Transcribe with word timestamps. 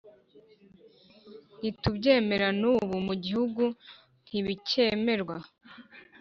ntitubyemera 1.59 2.47
n’ubu 2.59 2.95
mu 3.07 3.13
gihugu 3.25 3.63
ntibikemerwa.” 4.27 5.35